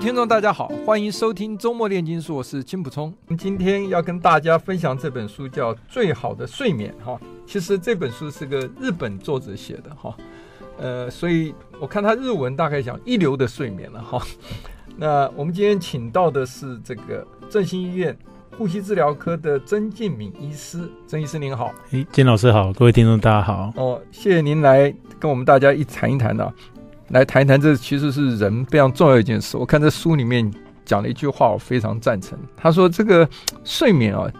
[0.00, 3.12] 听众，大家好，欢迎收听周末炼金术，我是金溥聪。
[3.26, 7.20] 我们今天要跟大家分享这本书，叫《最好的睡眠》哈。
[7.46, 10.16] 其实这本书是个日本作者写的哈，
[10.78, 14.22] 呃，所以我看他日文大概讲一流的睡眠了哈。
[14.96, 18.16] 那我们今天请到的是这个振兴医院
[18.56, 21.74] 呼吸治疗科的曾敬敏医师，曾医师您好。
[21.90, 23.70] 哎，金老师好，各位听众大家好。
[23.76, 26.50] 哦，谢谢您来跟我们大家一谈一谈的。
[27.10, 29.56] 来谈谈，这其实是人非常重要一件事。
[29.56, 30.48] 我看这书里面
[30.84, 32.38] 讲了一句话，我非常赞成。
[32.56, 33.28] 他说：“这个
[33.64, 34.30] 睡眠啊，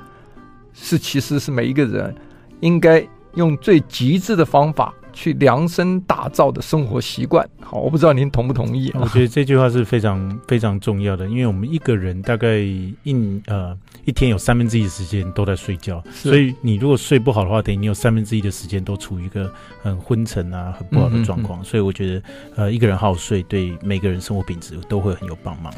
[0.72, 2.14] 是其实是每一个人
[2.60, 3.04] 应该
[3.34, 9.00] 用最极致的方法。”去量身打造的生活习惯，好，我不知道您同不同意啊？
[9.02, 19.52] 我觉得这句话是非常非常重要的，因为我们一个人大概一呃一天有三分之一的时间都在睡觉，所以你如果睡不好的话，等于你有三分之一的时间都处于一个
[19.82, 21.60] 很昏沉啊、很不好的状况。
[21.60, 22.22] 嗯嗯嗯，所以我觉得
[22.56, 25.72] 呃一个人好好睡，对每个人生活品质都会很有帮忙。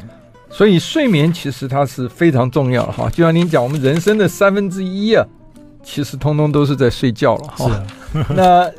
[0.49, 5.25] 所以睡眠其实它是非常重要的哈，就像您讲，我们人生的三分之一啊，
[5.83, 7.83] 其实通通都是在睡觉了哈。
[8.35, 8.71] 那。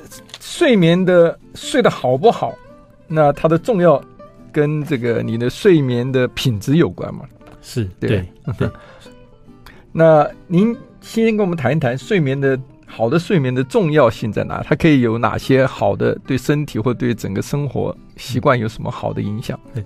[0.56, 2.55] 睡眠的睡得好不好，
[3.08, 4.00] 那它的重要
[4.52, 7.24] 跟这个你的睡眠的品质有关嘛？
[7.61, 8.24] 是对。
[8.56, 8.70] 对
[9.91, 14.62] 那您先跟我们谈一谈睡眠的好的睡眠的重要性在哪？
[14.62, 19.58] 它可以有哪些好的对身体或对整个生活习惯有什么好的影响？
[19.74, 19.84] 对。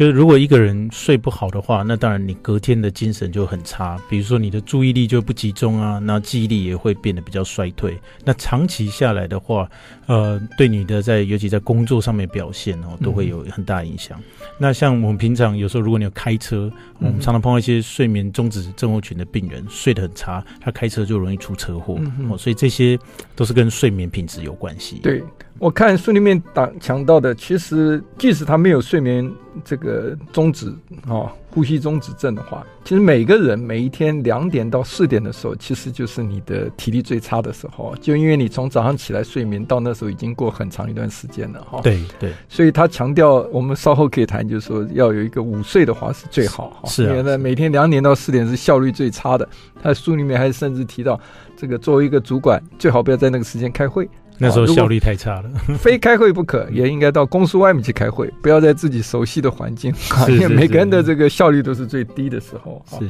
[0.00, 4.00] 就是如果一个人睡不好的话，那当然你隔天的精神就很差。
[4.08, 8.00] 比如说你的注意力就不集中啊，那记忆力也会变得比较衰退。
[8.24, 9.70] 那长期下来的话，
[10.06, 14.18] 呃，对你的在尤其在工作上面表现哦，都会有很大影响。
[14.18, 14.24] 嗯、
[14.56, 21.98] 那像我们平常有时候如果你有开车，我们常常碰到一些睡眠中止症候群的病人，睡得很差，他开车就容易出车祸。
[21.98, 22.98] 嗯、哦，所以这些
[23.36, 24.98] 都是跟睡眠品质有关系。
[25.02, 25.22] 对。
[25.60, 29.30] 我看书里面讲强调的，其实即使他没有睡眠
[29.62, 30.74] 这个中止
[31.06, 41.78] 啊，呼吸中止症的话，其实每个人每一天两点到四点的时候，其实就是你的体力最差的时候，就因为你从早上起来睡眠到那时候已经过很长一段时间了哈。
[41.82, 46.88] 对对，所以他强调，我们稍后可以谈，就是说要有一个午睡的话是最好哈。
[46.88, 49.46] 是啊，因为每天两点到四点是效率最差的。
[49.82, 51.20] 他书里面还甚至提到，
[51.54, 54.08] 这个作为一个主管，最好不要在那个时间开会。
[54.42, 59.94] 那时候效率太差了， 非开会不可，也应该到公司外面去开会，不要在自己熟悉的环境，
[60.28, 62.82] 因为每个人的这个效率都是最低的时候。
[62.98, 63.06] 是，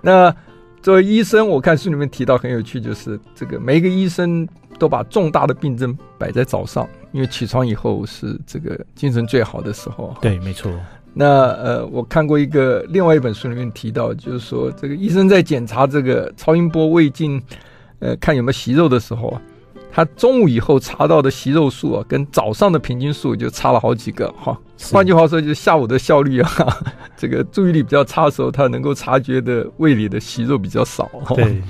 [0.00, 0.32] 那
[0.80, 4.48] 作为医生，我看书里面提到很有趣，就是这个每一个医生
[4.78, 10.16] 都把重大的病症摆在早上，因为起床以后是这个精神最好的时候。
[10.22, 10.72] 对，没错。
[11.12, 17.42] 那呃，我看过一个另外一本书里面提到，就是说这个医生在检查这个超音波胃镜，
[17.98, 19.42] 呃，看有没有息肉的时候啊。
[19.92, 24.56] 他中午以后查到的息肉数啊，跟早上的平均数就差了好几个哈。
[24.92, 26.50] 换句话说，就是下午的效率啊，
[27.16, 31.10] 这个注意力比较差的时候，他能够察觉的胃里的息肉比较少。
[31.34, 31.62] 对。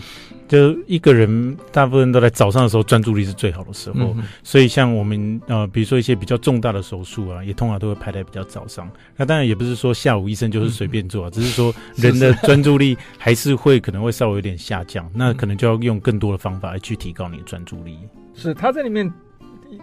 [0.51, 8.91] 就一个人，大部分都在早上的时候专注力是最好的时候，嗯、所以像我们呃，比如说一些比较重大的手术啊，也通常都会排在比较早上。
[9.17, 17.97] 那当然也不是说下午医生就是随便做，啊，嗯、 只是说人的专注力还是会可能会稍微有点下降，那可能就要用更多的方法来去提高你的专注力。
[18.35, 19.09] 是他在里面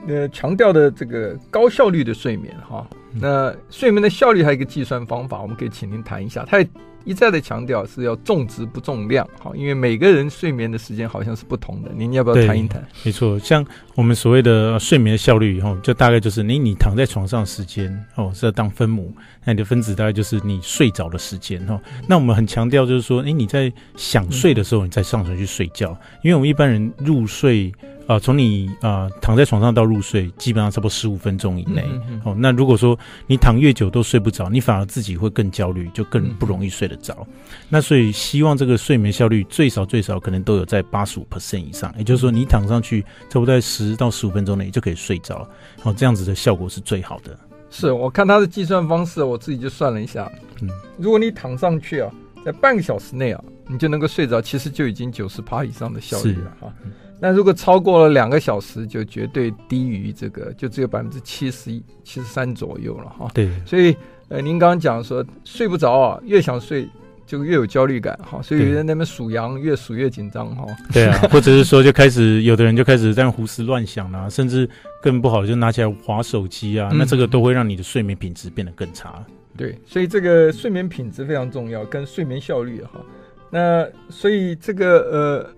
[0.06, 6.44] 呃强调的这个高效率的睡眠哈，那睡眠的效率还有一个计算方法，我们可以请您谈一下。
[6.46, 6.68] 他也
[7.08, 11.90] 一再的强调是要重质不重量，好，因为每个人睡眠的时间好像是不同的。
[11.96, 12.86] 您要不要谈一谈？
[13.06, 19.14] 没错，像我们所谓的睡眠的效率，以后就大概就是你你躺在床上时间哦是要当分母，
[19.46, 21.80] 那你的分子大概就是你睡着的时间哦。
[22.08, 27.72] 那我们很强调就是说，诶，你在想睡的时候，你再上床去睡觉，因为我们一般人入睡。
[28.08, 31.84] 啊，从你啊躺在床上到入睡，基本上差不多十五分钟以内。
[31.88, 37.14] 嗯嗯、哦，那如果说你躺越久都睡不着，你反而自己会更焦虑，就更不容易睡得着。
[37.20, 37.36] 嗯、
[37.68, 45.48] 那所以希望这个睡眠效率最少最少可能都有在八十五 percent 以上，也就是说你躺上去差不多在十到十五分钟内就可以睡着。
[45.84, 47.38] 哦，这样子的效果是最好的。
[47.70, 50.32] 是我看他的计算方式，我自己就算了一下，
[50.62, 52.10] 嗯，如果你躺上去啊，
[52.46, 56.74] 在半个小时内啊，你就能够睡着，其实就已经九十趴以上的效率了哈。
[57.20, 63.30] 那如果超过了两个小时，就绝对低于这个，就只有百分之七十一、七十三左右了哈。
[63.34, 63.96] 对，所以
[64.30, 66.88] 呃，您刚刚讲说睡不着啊，越想睡
[67.26, 70.66] 就越有焦虑感哈，所以有人在那边数羊，越数越紧张哈。
[70.94, 74.70] 对啊， 或者是说就开始有的人就开始在那胡思乱想啊，甚至
[75.02, 79.24] 更不好就拿起来划手机啊，嗯、那这个都会让你的睡眠品质变得更差。
[79.58, 83.02] 对，所以这个睡眠品质非常重要，跟睡眠效率哈。
[83.50, 85.50] 那所以这个呃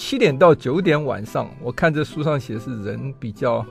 [0.00, 3.62] 七点到九点晚上，我看这书上写的是人比较，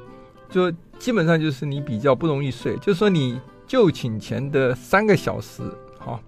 [0.47, 3.41] 就基本上就是你比较不容易睡，就是说你。
[3.69, 5.61] 就寝前的三个小时，
[5.99, 6.19] 好，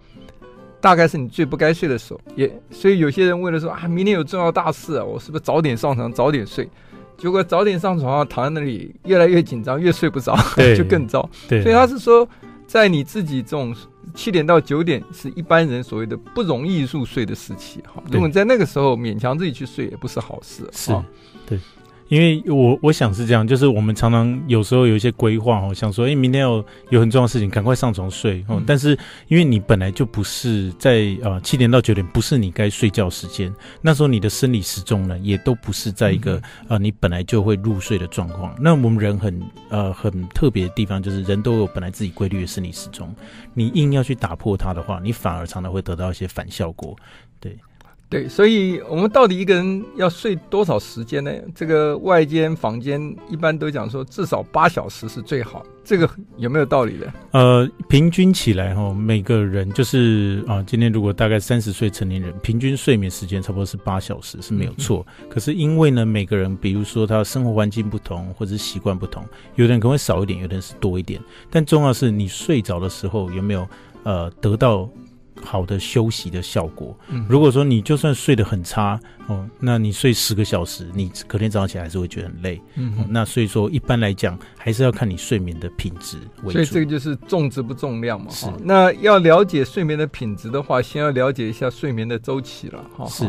[0.80, 2.21] 大概是你最不该睡的时候。
[2.36, 6.69] 也所以有些人为了说啊，明天有重要大事啊，我是不是早点上床，早点睡？
[7.18, 10.38] 结果早点上床，躺在那里越来越紧张，越睡不着，
[10.77, 11.27] 就更糟。
[11.50, 12.30] 对，所以他是说，
[12.68, 13.75] 在你自己这种
[14.13, 20.68] 七点到九点是一般人所谓的不容易入睡的时期，哈，如果你在那个时候勉强自己去睡，也不是好事。
[20.71, 20.92] 是，
[21.45, 21.59] 对。
[22.11, 28.61] 因为我我想是这样，就是我们常常有时候有一些规划哦，想说，哎，明天要有很重要的事情，赶快上床睡哦。
[28.67, 28.97] 但是
[29.29, 33.49] 因为你本来就不是在呃七点到九点不是你该睡觉时间，
[33.81, 38.53] 那时候你的生理时钟呢也都不是在一个呃你本来就会入睡的状况。
[38.59, 43.15] 那我们人很呃很特别的地方就是人都有本来自己规律的生理时钟，
[43.53, 46.93] 你硬要去打破它的话，你反而常常会得到一些反效果，
[48.11, 48.29] 对。
[48.29, 51.31] 所以我们到底一个人要睡多少时间呢？
[51.55, 55.65] 这个外间房间一般都讲说，至少八小时是最好。
[55.83, 57.11] 这个有没有道理的？
[57.31, 65.03] 呃，平均起来哈，每个人就是啊，今天如果大概三十岁成年人，平均睡眠时间差不多是八小时是没有错。
[65.19, 69.25] 嗯、可是因为呢，每个人比如说他生活环境不同，或者是习惯不同，
[69.55, 71.19] 有的人可能会少一点，有的人是多一点。
[71.49, 73.67] 但重要是你睡着的时候有没有
[74.03, 74.87] 呃得到。
[75.43, 76.97] 好的休息的效果。
[77.09, 82.61] 嗯如果说你就算睡得很差哦，那你睡十个小时，你隔天早上起来还是会觉得很累。
[82.75, 86.51] 嗯、哦，那所以说一般来讲，还是要看你睡眠的品质为主。
[86.51, 88.29] 所以这个就是重质不重量嘛。
[88.31, 88.47] 是。
[88.63, 92.83] 那要了解睡眠的品质的话，先要了解一下睡眠的周期了。
[92.95, 93.05] 哈。
[93.07, 93.25] 是。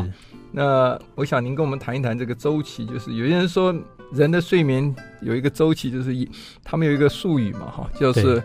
[0.51, 3.73] 那我想您跟我们谈一谈这个周期，就是有些人说
[4.11, 6.29] 人的睡眠有一个周期，就是一
[6.63, 8.41] 他们有一个术语嘛，哈，就是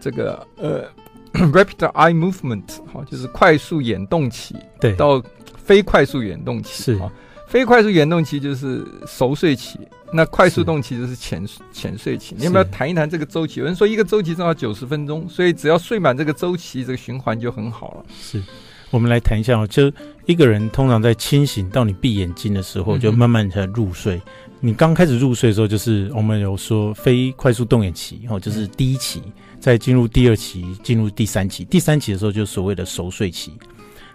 [0.00, 0.84] 这个呃。
[1.52, 5.22] Rapid eye movement，哈，就是快速眼动期，对，到
[5.56, 7.10] 非快速眼动期是啊，
[7.46, 9.78] 非快速眼动期就是熟睡期，
[10.12, 12.34] 那快速动期就是浅浅睡期。
[12.36, 13.60] 你要不要谈一谈这个周期？
[13.60, 18.04] 有人说一个周期正好九十分钟，所以只要睡满这个周期，这个循环就很好了。
[18.20, 18.42] 是，
[18.90, 19.90] 我们来谈一下哦，就
[20.26, 24.16] 一个人通常在清醒到你闭眼睛的时候，就慢慢才入睡。
[24.16, 24.22] 嗯、
[24.60, 29.22] 你刚开始入睡的时候，就是我们有说非快速动眼期，哦，就是第一期。
[29.24, 33.52] 嗯在进入第二期，进入第三期，第三期的时候就是所谓的熟睡期。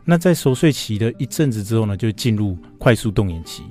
[0.04, 3.64] 那在熟睡期的一阵子之后呢，就进入快速动眼期。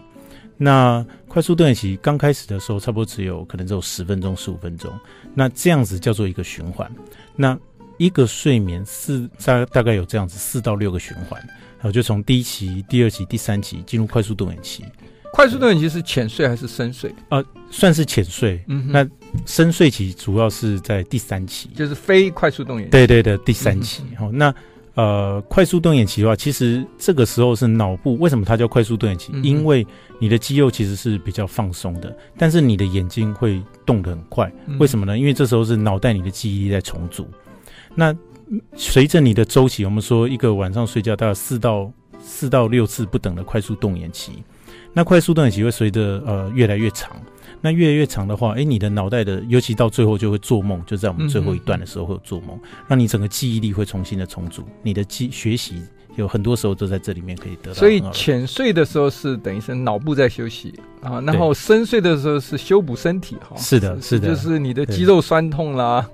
[0.56, 4.92] 那快速动眼期刚开始的时候，差不多只有可能只有十分钟、十五分钟。
[5.34, 6.90] 那这样子叫做一个循环。
[7.34, 7.58] 那
[7.98, 11.40] 一个睡眠四大大概有这样子四到六个循环，
[11.76, 14.84] 然后就从第一期、第二期、第三期进入快速动眼期。
[15.32, 17.12] 快速动眼期是浅睡还是深睡？
[17.30, 18.62] 呃，算是浅睡。
[18.68, 19.04] 嗯，那
[19.46, 22.90] 深睡期主要是在第三期，就是非快速动眼期。
[22.90, 24.02] 对对的，第三期。
[24.16, 24.54] 好、嗯哼，那
[24.94, 29.32] 呃，快速动眼期的话，其实这个时候是脑部为什么它叫快速动眼期？
[29.34, 29.84] 嗯、因为
[30.20, 34.48] 你的肌肉其实是比较放松的，但是你的眼睛会动得很快。
[34.78, 35.18] 为什么呢？
[35.18, 37.26] 因为这时候是脑袋里的记忆力在重组。
[37.96, 38.14] 那
[38.76, 41.90] 随着你的周期，我们说一个晚上睡觉大概四到
[42.22, 44.44] 四到六次不等的快速动眼期。
[44.92, 47.10] 那快速动眼期会随着呃越来越长，
[47.64, 55.82] 那越来越长的话，哎、欸，你的脑袋的，尤其到最后就会做梦，就在我们最后一段的时候会有做梦，嗯、让你整个记忆力会重新的重组，你的记学习
[56.16, 57.74] 有很多时候都在这里面可以得到。
[57.74, 63.56] 所以浅睡的时候是等于是脑部在休息啊，然后深睡的时候是修补身体哈。
[63.56, 66.06] 是的，是的，就是你的肌肉酸痛啦。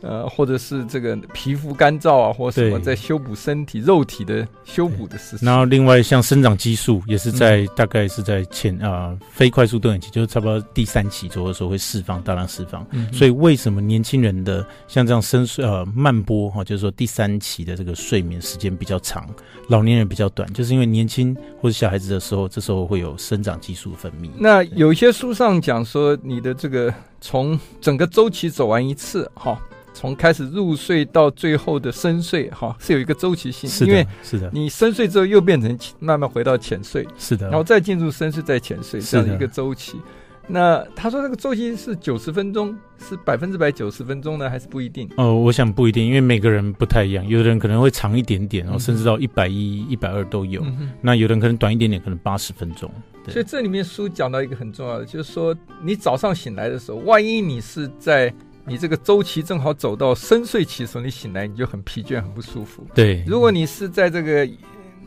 [0.00, 5.46] 呃，或者是这个皮肤干燥啊，或什么在修补身体肉体的修补的事情。
[5.46, 12.86] 然后另外像生长激素也是在大概是在前啊、呃、非快速动眼期，就是差不多第三期左右的时候会释放大量释放。
[12.92, 19.28] 嗯、所以为什么年轻人的像这样深睡呃慢波哈，就是说第三期的这个睡眠时间比较长，
[19.68, 24.30] 老年人比较短，就是因为年轻或者小孩子的时候，这时候会有生长激素分泌。
[24.38, 29.60] 那有一些书上讲说，你的这个从整个周期走完一次哈。
[29.98, 40.00] 从开始入睡到最后的深睡，哈，是有一个周期性，是的，因为是的，你深睡之后又变成慢慢回到浅睡，是的，然后再进入深睡再浅睡，这样一个周期。
[40.46, 45.10] 那他说这个周期是九十分钟，是百分之百九十分钟呢，还是不一定？
[45.16, 50.62] 哦，我想不一定，因为每个人不太一样，有的人可能会长一点点，然后甚至到一百一、一百二都有。
[50.62, 52.88] 嗯、那有的人可能短一点点，可能八十分钟。
[53.26, 55.52] 所以这里面书讲到一个很重要的，就是说
[55.82, 58.32] 你早上醒来的时候，万一你是在。
[58.68, 62.86] 你这个周期正好走到深睡期的时候，你醒来你就很疲倦、很不舒服。
[62.94, 64.48] 对，如果你是在这个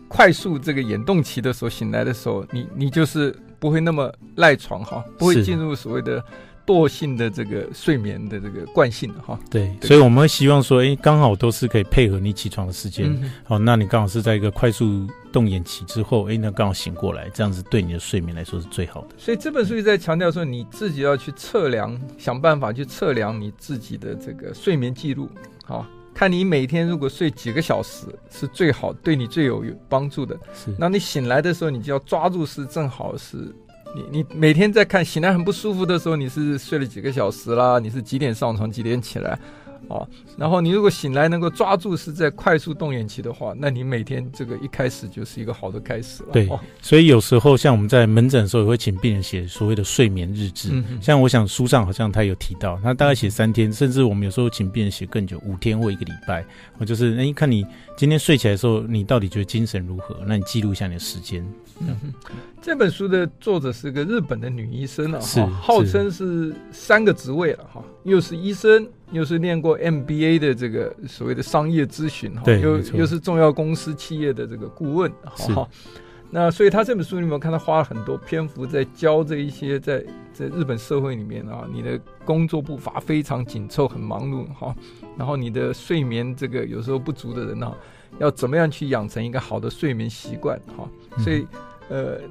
[0.08, 6.24] 快速这个眼动期的时候醒来的时候，你你就是不会那么赖床哈，不会进入所谓的。
[6.64, 19.16] 惰性的这个睡眠的这个惯性哈，对，所以我们会希望说，哎，刚好都是可以配合你起床的时间，嗯、好，那你刚好是在一个快速动眼期之后，哎，那刚好醒过来，这样子对你的睡眠来说是最好的。
[19.18, 25.30] 所以这本书也在强调说，你自己要去测量，想办法去测量你自己的这个睡眠记录，
[25.64, 30.38] 好，看你每天如果睡几个小时是最好，对你最有帮助的。
[30.54, 33.38] 是，那你醒来的时候，你就要抓住是正好是。
[33.94, 37.78] 你你每天在看醒来很不舒服的时候，你是睡了几个小时啦？
[37.78, 39.38] 你是几点上床几点起来？
[39.88, 40.08] 哦，
[40.38, 46.30] 然后你如果醒来能够抓住是在快速动眼期的话，那你每天这个一开始就是一个好的开始了。
[46.32, 50.70] 对，哦、所以有时候像我们在门诊的时候也会请病人写所谓的睡眠日志。
[50.72, 56.46] 嗯、哼像我想书上好像他有提到，他大概写三天，甚至我们有时候请病人写更久，五天或一个礼拜。
[56.78, 57.66] 我就是哎，看你
[57.98, 60.16] 今天睡起来的时候，你到底觉得精神如何？
[60.26, 61.46] 那你记录一下你的时间。
[61.88, 62.14] 嗯，
[62.62, 75.68] 这本书的作者是个日本的女医生啊，哈号称是三个职位了哈，又是医生，又是念过 MBA 的这个所谓的商业咨询哈，又又是重要公司企业的这个顾问哈。
[76.34, 84.74] 那所以他这本书里面看他花了很多篇幅在教这一些在在日本社会里面啊，你的工作步伐非常紧凑，很忙碌哈，
[85.18, 87.70] 然后你的睡眠这个有时候不足的人呢，
[88.20, 90.88] 要怎么样去养成一个好的睡眠习惯哈，
[91.24, 91.46] 所以。
[91.92, 92.22] 呃，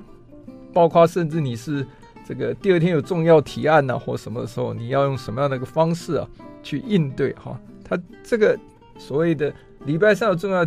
[0.73, 1.87] 包括甚至你是
[2.27, 6.27] 这个第二天有重要提案呐、或什么的时候你要用什么样的一个方式啊
[6.63, 7.61] 去应对哈？
[7.85, 8.59] 他这个
[8.97, 9.53] 所谓的
[9.85, 10.65] 礼拜三有重要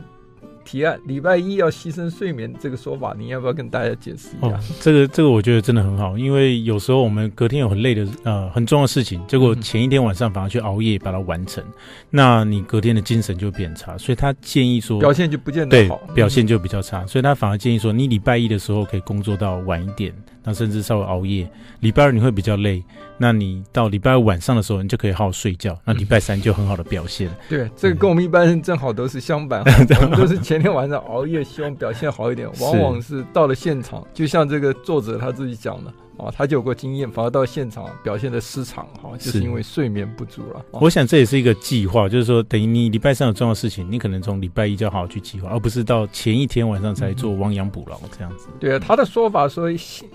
[0.64, 4.48] 提案，礼拜一要牺牲睡眠这个说法，你要不要跟大家解释一下？
[4.48, 11.74] 哦、这个这个我觉得真的很好，因为有时候我们隔天有很累的呃很重要的事情，结果前一天晚上反而去熬夜把它完成，嗯、
[12.10, 20.14] 那你隔天的精神就变差，所以他建议说表现就不见得好，表现就比较差，所以他反而建议说你礼拜一的时候可以工作到晚一点。
[20.46, 22.84] 那甚至稍微熬夜，礼拜二你会比较累，
[23.18, 27.30] 那你到礼拜五晚上的时候，你就可以好好睡觉，那礼拜三就很好的表现。
[27.48, 29.62] 对，这个跟我们一般人正好都是相反，
[30.02, 35.94] 我们都是前天晚上熬夜，希望表现好一点， 往往是到了现场，就像这个作者他自己讲的。
[36.18, 40.64] 啊，他就有过经验，反而到现场表现的失常，哈，就是因为睡眠不足了。
[40.72, 48.48] 我想这也是一个计划，就是说，等于你礼拜三有重要事情，你可能从礼拜一就要好好去计划，而不是到前一天晚上才做亡羊补牢这样子。
[48.60, 49.72] 对啊，他的说法说，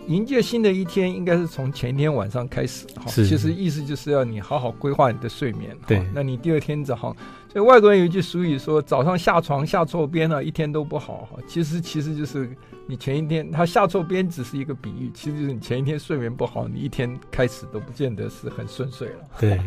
[0.07, 5.77] 迎接新的一天应该是从前一天晚上开始，哈，其实意思就是要你好好规划你的睡眠。
[5.87, 7.17] 对，那你第二天早上。
[7.51, 12.55] 所以外国人有一句俗语说：“早上下床下错边了，一天都不好。”哈，其实其实就是
[12.87, 19.25] 你前一天他下错边只是一个比喻，其实就是你前一天睡眠不好，你一天开始都不见得是很顺遂了。
[19.41, 19.59] 对，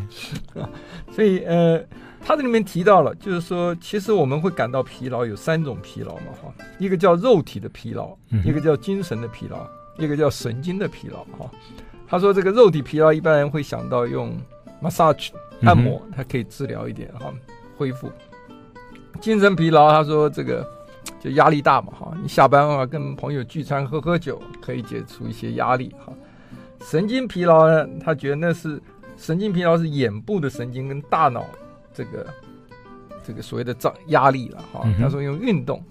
[1.12, 1.84] 所以呃，
[2.24, 11.24] 他这里面提到了，就是说，其实我们会感到疲劳有三种疲劳嘛，哈，一个叫肉体的疲劳，一个叫精神的疲劳，一个叫神经的疲劳。
[11.36, 11.50] 哈，
[12.08, 14.38] 他说这个肉体疲劳，一般人会想到用
[14.84, 15.30] massage
[15.64, 17.34] 按摩，它可以治疗一点哈。
[17.82, 18.12] 恢复
[19.20, 20.64] 精神疲劳，他说这个
[21.20, 26.14] 就压力大嘛哈，你下班啊跟朋友聚餐喝喝酒可以解除一些压力哈。
[26.86, 28.80] 神经疲劳呢，他觉得那是
[29.18, 31.44] 神经疲劳是眼部的神经跟大脑
[31.92, 32.28] 这个
[33.26, 34.88] 这个所谓的障压力了哈。
[35.00, 35.84] 他说用运动，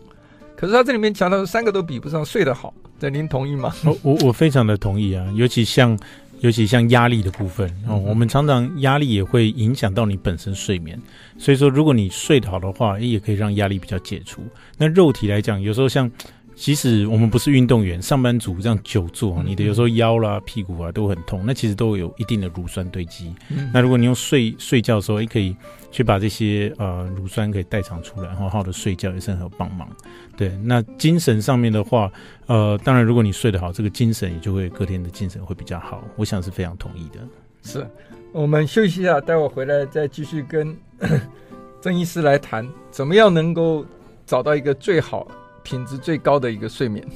[0.57, 3.75] 可是他这里面强调三个都比不上睡得好，这您同意吗？
[3.85, 5.99] 我我我非常的同意啊，尤其像。
[6.41, 11.01] 尤其像压力的部分哦，我们常常压力也会影响到你本身睡眠，
[11.39, 14.43] 所以说如果你睡得好的话，也可以让压力比较解除。
[14.77, 16.11] 那肉体来讲，有时候像。
[16.61, 23.35] 即使我们不是运动员，上班族这样久坐，你的有时候腰啦、屁股啊都很痛，那其实都有一定的乳酸堆积。
[23.49, 25.57] 嗯、那如果你用睡睡觉的时候，也可以
[25.91, 29.89] 去把这些呃乳酸可以代偿出来，然后好好的睡觉也是很有帮忙。
[30.37, 32.13] 对，那精神上面的话，
[32.45, 36.05] 呃，当然如果你睡得好，这个精神也就会隔天的精神会比较好。
[36.17, 37.21] 我想是非常同意的。
[37.63, 37.89] 是，
[38.33, 40.77] 我们休息一下，待会回来再继续跟
[41.81, 43.83] 郑医师来谈，怎么样能够
[44.27, 45.27] 找到一个最好。
[45.63, 47.07] 品质最高的一个睡眠。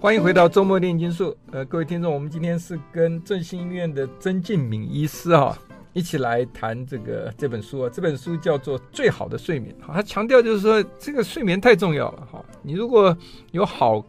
[0.00, 1.34] 欢迎回到周末炼金术。
[1.50, 5.56] 呃，各位听众，我们今天是跟振兴医院的曾敬敏医师哈、
[5.94, 7.90] 一起来谈这个这本书啊。
[7.90, 9.74] 这本书叫做《最好的睡眠》。
[9.86, 12.44] 他强调就是说，这个睡眠太重要了哈。
[12.60, 13.16] 你如果
[13.52, 14.04] 有好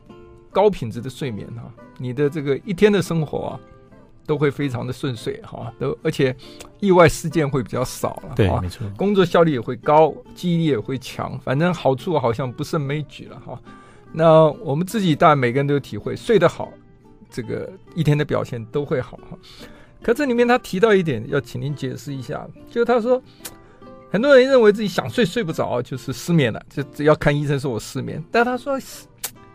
[0.52, 3.60] 高品质的睡眠哈，你的这个一天的生活啊。
[4.26, 6.36] 都会非常的顺遂哈，都而且
[6.80, 13.60] 意外事件会比较少了，对，没错，工作效率也会高，记忆力也会强，反正好处好像不胜枚举了哈。
[14.12, 16.72] 那我们自己当然每个人都有体会，睡得好，
[17.30, 19.38] 这个一天的表现都会好哈。
[20.02, 23.22] 可这里面他提到一点，要请您解释一下，就是他说，
[24.12, 28.24] 很多人认为自己想睡睡不着，就是失眠了，就只要看医生说我失眠。
[28.32, 28.80] 但他说，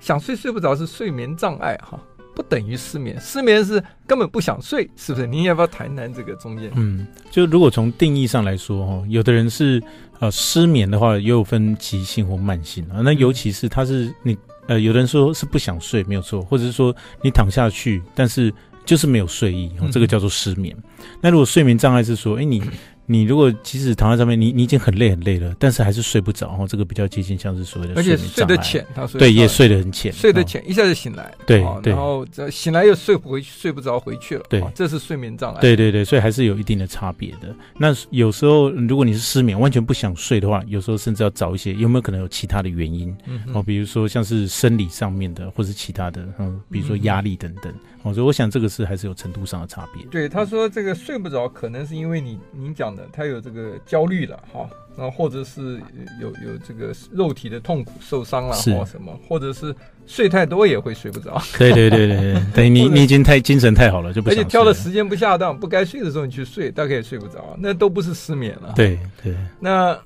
[0.00, 1.98] 想睡睡不着是睡眠障碍哈。
[2.40, 5.26] 不等于失眠，失眠是根本不想睡，是不是？
[5.26, 6.70] 您要不要谈谈这个中间？
[6.74, 9.82] 嗯，就如果从定义上来说，哈，有的人是
[10.20, 13.02] 呃失眠的话，也有分急性或慢性啊。
[13.04, 14.34] 那尤其是他是你
[14.68, 18.50] 呃，有的人说是不想睡，没有错，或者是说你躺下去，但是
[18.86, 20.74] 就是没有睡意，这个叫做失眠。
[20.78, 22.62] 嗯、那如果睡眠障碍是说，哎，你。
[23.10, 37.52] 你如果即使躺在上面，你你已经很累很累了，但是还是睡不着，哦，这个比较接近像是所谓的而且睡得浅，他睡对也睡得很浅，睡得浅，一下就醒来，对对，然后醒来又睡不回去，睡不着回去了，对，这是睡眠障碍，对对对，所以还是有一定的差别的。
[37.76, 43.12] 那有时候如果你是失眠，完全不想睡的话，有时候甚至要找一些有没有可能有其他的原因，
[43.52, 47.72] 哦，比如说像是生理上面的，或是其他的，嗯，比如说压力等等。
[48.02, 50.02] 哦，所以我想这个是还是有程度上的差别。
[50.06, 55.80] 对，他说这个睡不着，可能是因为你您讲的，他有这个焦虑了哈，然后或者是
[56.20, 59.74] 有有这个肉体的痛苦、受伤了或什么，或者是
[60.06, 61.40] 睡太多也会睡不着。
[61.58, 64.38] 对对对对对，等于你 你已经太精神太好了，就不想。
[64.38, 68.72] 而且挑的时间不恰当，不该睡的时候你去睡，大概也睡不着，那都不是失眠了。
[68.76, 69.34] 对对。
[69.58, 69.98] 那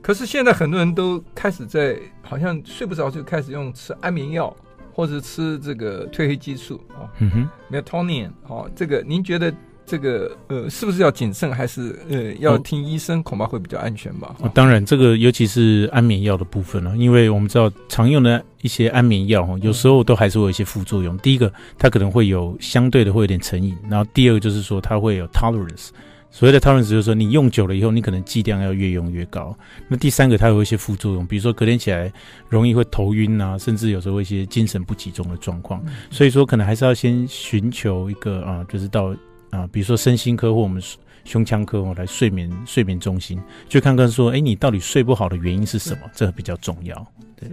[0.00, 4.54] 可是现在很多人都开始在好像睡不着就开始用吃安眠药。
[4.94, 9.50] 或者吃这个褪黑激素啊，嗯哼，melatonin 啊，这个您觉得
[9.92, 14.34] 这个呃是不是要谨慎，还是呃要听医生，恐怕会比较安全吧？
[14.40, 21.14] 哦，当然，这个尤其是安眠药的部分了，因为我们知道常用的一些安眠药哈，有时候都还是会有一些副作用。
[21.18, 25.90] 第一个，它可能会有相对的会有点成瘾，然后第二个就是说它会有 tolerance。
[26.30, 29.54] 所谓的 tolerance 就是说，你用久了以后，你可能剂量要越用越高。
[29.86, 32.10] 那第三个，它有一些副作用，比如说隔天起来
[32.48, 35.84] 容易会头晕啊，甚至有时候会一些精神不集中的状况。
[36.10, 39.14] 所以说，可能还是要先寻求一个啊，就是到
[39.52, 40.82] 啊，比如说身心科或我们
[41.24, 46.10] 胸腔科哦，来睡眠睡眠中心，去看看说，哎，你到底睡不好的原因是什么？
[46.12, 47.06] 这比较重要。
[47.36, 47.48] 对，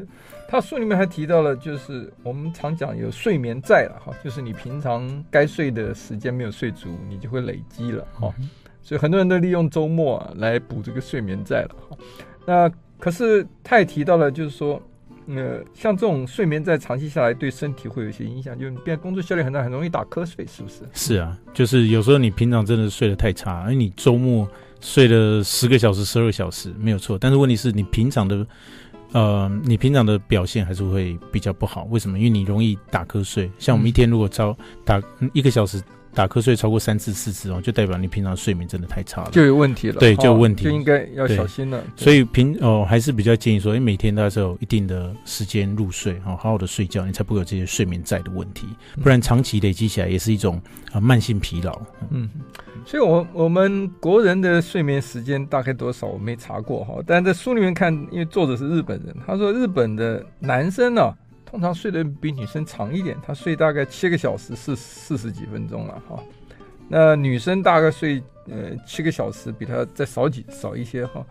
[0.47, 8.33] 他书里面还提到了，就是我们常讲有睡眠债了哈，就是你平常该睡的时间没有睡足，你就会累积了哈。
[8.81, 11.97] 所以很多人都利用周末啊来补这个睡眠债了哈。
[12.45, 14.81] 那可是他也提到了，就是说，
[15.29, 20.77] 呃，像这种睡眠在长期下来对身体会有一些影响，就是你变工作效率很大，很容易打瞌睡，是不是？
[20.93, 24.47] 是啊，就是有时候你平常真的睡得太差，而你周末
[24.81, 28.47] 睡了十个小时、十二小时没有错，但是问题是你平常的，
[29.11, 31.83] 呃，你平常的表现还是会比较不好。
[31.91, 32.17] 为什么？
[32.17, 33.51] 因为你容易打瞌睡。
[33.59, 35.01] 像我们一天如果超打
[35.33, 35.81] 一个小时。
[36.13, 39.99] 打瞌睡超过三次四次哦，就代表你平常睡眠真的太差了，就有问题了。
[39.99, 41.81] 对，就有问题，就应该要小心了。
[41.95, 48.67] 所以平哦，还是比较建议说，你，每天都要有一定的时间入睡，哦，好好的睡觉，你才不会有这些睡眠债的问题。
[49.01, 51.79] 不然长期累积起来也是一种啊慢性疲劳。
[52.09, 52.29] 嗯，
[52.85, 56.07] 所以我我们国人的睡眠时间大概多少？
[56.07, 61.13] 我没查过哈，但在书里面看，因为作者是日本人，他说日本的男生呢。
[61.49, 66.21] 通常睡得比女生长一点，她睡大概七个小时，四四十几分钟了哈。
[66.87, 71.25] 那女生大概睡呃七个小时，比她再少几少一些哈。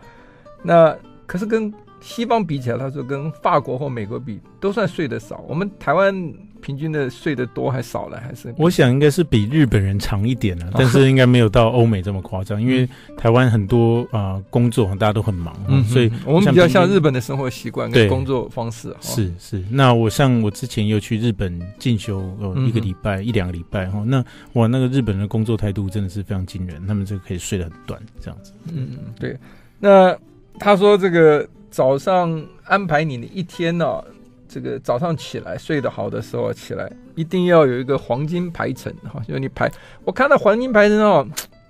[0.61, 5.43] 那可是跟西方比起来，他说跟法国或美国比，都算睡得少。
[5.47, 6.13] 我们台湾。
[6.61, 8.19] 平均的睡得多还少了？
[8.19, 12.61] 还是我想应该是比日本人长一点了，但是应该没有到欧美这么夸张。
[12.61, 18.95] 因为台湾很多啊、呃、工作大家都很忙，嗯，所以我们比较像日本的生活习惯跟工作方式。
[19.01, 28.51] 是是，那我像我之前又去日本进修呃一个礼拜一两个礼拜哈，那哇那个日本人的工作态度真的是非常惊人，他们这个可以睡得很短这样子。
[28.73, 29.37] 嗯，对。
[29.79, 30.15] 那
[30.59, 34.03] 他说这个早上安排你的一天呢、啊？
[34.49, 39.71] 这个早上起来睡得好的时候起来，一定要有一个黄金排程哈，就是你排。
[40.03, 41.25] 我看到黄金排程哦，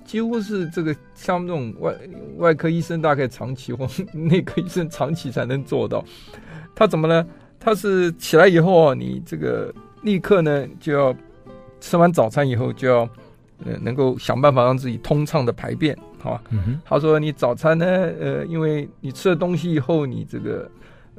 [0.05, 1.93] 几乎是这个像这种外
[2.37, 6.01] 外科医生大概长期或内科医生长期才能做到。
[6.73, 7.27] 他怎么呢？
[7.59, 11.13] 他是起来以后，你这个立刻呢就要
[11.81, 12.99] 吃完早餐以后就要
[13.65, 16.41] 呃能够想办法让自己通畅的排便哈。
[16.85, 20.71] 他说你早餐呢，呃，因为你吃了东西以后，你这个。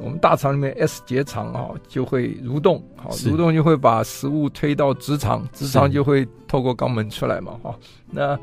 [0.03, 7.75] 我们大肠里面 S 结肠啊，就会蠕动，好，蠕动就会把食物推到直肠，直肠就会透过肛门出来嘛，哈。
[8.11, 8.39] 那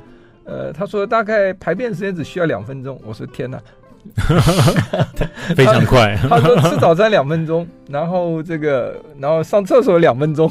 [0.46, 3.60] 呃，他说大概排便时间只需要两分钟，我说天哪，
[5.56, 6.16] 非常快。
[6.30, 10.50] 他说吃早餐两分钟，然后这个，然后上厕所两分钟，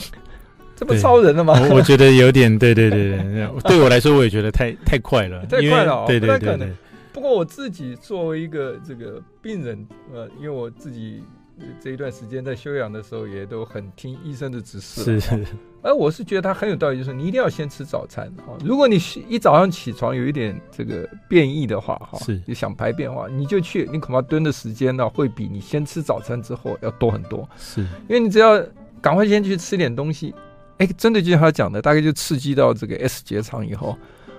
[0.75, 1.59] 这不超人了吗？
[1.71, 6.73] 我我觉得有点，对对对对，对我来说我也觉得太太快了，太快了，对对对对。
[7.17, 11.25] 不过我自己作为一个这个病人，呃，因为我自己
[11.81, 15.19] 这一段时间在休养的时候，也都很听医生的指示。
[15.19, 15.43] 是，
[15.81, 18.53] 而我是觉得他很有道理，就是你一定要先吃早餐哈。
[18.63, 18.99] 如果你
[19.31, 27.49] 一早上起床有一点这个便意的话哈，是，你想排便的话，你就去，你恐怕蹲的时间呢会比你先吃早餐之后要多很多。
[27.57, 28.63] 是，因为你只要
[29.01, 30.35] 赶快先去吃点东西，
[30.77, 33.97] 哎，真的就像他讲的，大概就刺激到这个 S 结肠以后。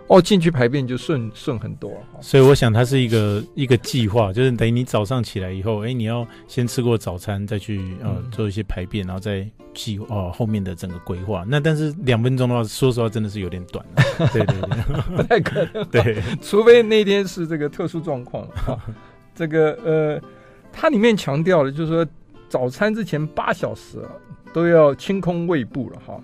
[0.08, 1.92] 哦，进去排便就顺顺很多，
[2.22, 11.44] 所以我想它是一个一个计划，就是等于你早上起来以后，哎，你要先吃过早餐，再去呃做一些排便，然后再计哦后面的整个规划。
[11.46, 13.86] 那但是两分钟的话，说实话真的是有点短，
[14.32, 18.80] 对对对，不太可能，对，除非那天是这个特殊状况哈。
[19.36, 20.22] 这个呃，
[20.72, 22.08] 它里面强调了，就是说
[22.48, 24.10] 早餐之前八小时啊，
[24.54, 26.18] 都要清空胃部了哈。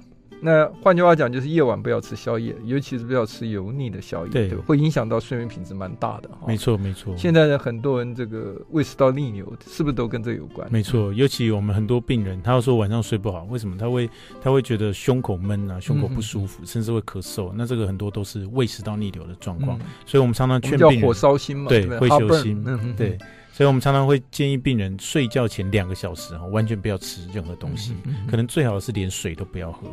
[0.44, 6.30] 那换句话讲，就是夜晚不要吃宵夜，尤其是不要吃油腻的宵夜，对，对，会影响到睡眠品质蛮大的。
[6.46, 7.16] 没错，没错。
[7.16, 10.70] 现在的很多人这个胃食道逆流，是不是都跟这有关？
[10.70, 13.78] 没错，尤其我们很多病人，他要说晚上睡不好，为什么？
[13.78, 14.10] 他会
[14.42, 17.54] 他会觉得胸口闷啊，胸口不舒服，嗯、甚至会咳嗽。
[17.56, 19.80] 那这个很多都是胃食道逆流的状况。
[19.80, 22.62] 嗯、所以我们常常劝病人叫火烧心嘛，对，会修心。
[22.66, 23.18] 嗯、哼哼对，
[23.54, 27.94] 所以我们常常会建议病人睡觉前两个小时哈，完全不要吃任何东西，
[28.30, 29.88] 可能最好是连水都不要喝。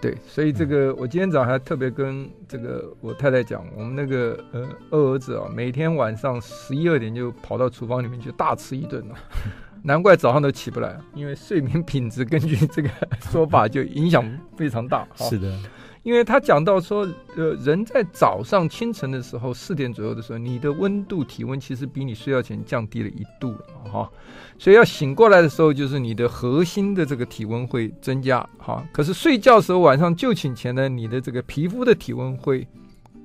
[0.00, 9.14] 对对，所以这个我今天早上还特别跟这个我太太讲，我们那个呃二儿子啊，每天晚上十一二点就跑到厨房里面去大吃一顿了，
[9.84, 12.88] 难怪早上都起不来，因为睡眠品质根据这个
[13.30, 14.24] 说法就影响
[14.56, 15.06] 非常大。
[15.16, 15.56] 是的。
[16.02, 24.10] 因为他讲到说，呃，人在早上清晨的时候，四点左右的时候，你的温度体温其实比你睡觉前降低了一度了哈，
[24.58, 28.82] 所以要醒过来的时候，就是你的核心的这个体温会增加哈。
[28.92, 32.66] 可是睡觉时候，晚上就寝前呢，你的这个皮肤的体温会。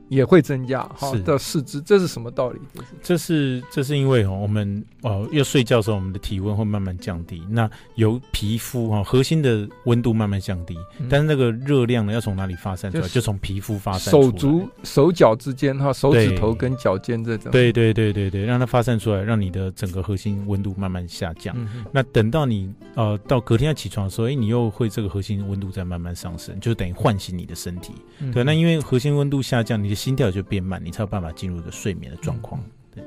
[0.08, 2.60] 也会增加哈的四肢，这是什么道理？
[3.02, 7.42] 这是这是因为哦，我们哦要睡觉的时候，我们的体温会慢慢降低。
[7.50, 10.78] 那由皮肤哈核心的温度慢慢降低，
[11.10, 13.08] 但是那个热量呢，要从哪里发散出来？
[13.08, 14.26] 就从皮肤发散出来。
[14.26, 17.52] 手足手脚之间哈，手指头跟脚尖这种。
[17.52, 21.56] 对对对对对，让它发散出来，让你的整个核心温度慢慢下降。
[21.92, 27.94] 那等到你呃到隔天要起床的时候，哎，你又会这个核心温度在慢慢上升，就等于唤醒你的身体。
[28.32, 29.95] 对，那因为核心温度下降，你。
[29.96, 32.62] 心跳就变慢，你才有办法进入一个睡眠的状况。
[32.94, 33.04] 对，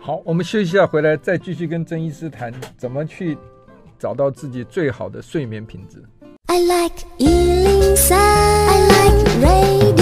[0.00, 3.36] 好，我们休息一下，回来再继续跟曾医师谈怎么去
[3.98, 6.02] 找到自己最好的睡眠品质。
[6.46, 10.00] I like 103, I like radio。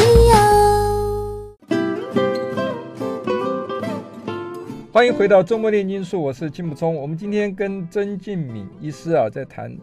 [4.90, 6.94] 欢迎回到周末炼金术，我是金补充。
[6.96, 9.76] 我们今天跟曾敬敏医师啊在谈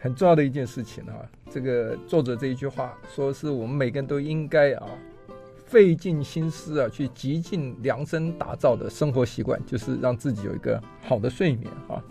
[0.00, 1.22] 很重要的一件事情啊。
[1.50, 4.86] 这个作者这一句话说，是我们每个人都应该啊。
[5.68, 12.02] 费尽心思啊，去极尽量身打造的生活习惯，就是让自己有一个好的睡眠哈。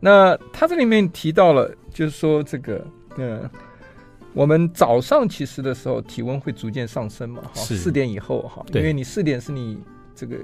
[0.00, 2.86] 那他这里面提到了，就是说这个，
[3.18, 3.48] 嗯，
[4.32, 9.78] 我们早上其实的时候体温会逐渐上升嘛，哈，四点以后哈，因为你四点是你
[10.14, 10.36] 这个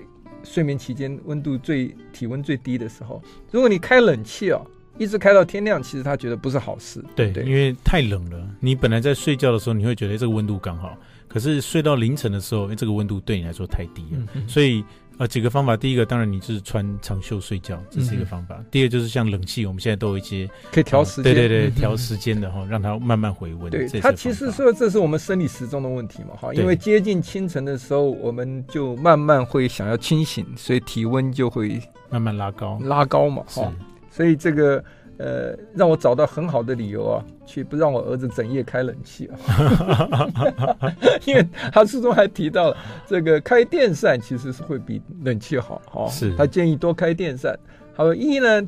[0.43, 3.23] 睡眠期间温度最体温最低的时候。
[3.51, 4.61] 如果你开冷气哦，
[4.99, 8.47] 一直开到天亮，其实他觉得不是好事，对，对，因为太冷了。
[8.61, 10.99] 你本来在睡觉的时候，你会觉得这个温度刚好。
[11.35, 14.19] 可是睡到凌晨的时候，哎，这个温度对你来说太低了。
[14.35, 14.85] 嗯、所以
[15.19, 18.55] 呃，几个方法，第一个当然你是穿长袖睡觉，这是一个方法。
[18.61, 23.69] 嗯、第二就是像冷气，我们现在都有一些可以调时间、呃，对对对，调时间的哈，让它慢慢回温。
[23.69, 33.73] 对，它其实说这是我们生理时钟的问题嘛哈，因为接近清晨的时候，我们就慢慢会想要清醒，所以体温就会慢慢拉高，拉高嘛哈。
[34.09, 34.85] 所以这个。
[35.17, 40.29] 呃，让我找到很好的理由啊，去不让我儿子整夜开冷气啊，
[41.25, 46.09] 因为他书中还提到了这个开电扇其实是会比冷气好哈。
[46.09, 47.57] 是，他建议多开电扇。
[47.97, 48.61] 他说一呢，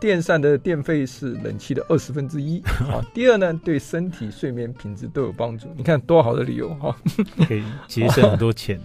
[0.00, 2.98] 电扇的电费是冷气的二十分之一啊。
[3.14, 5.68] 第二呢，对身体睡眠品质都有帮助。
[5.76, 6.96] 你看多好的理由哈，
[7.46, 8.80] 可以节省很多钱。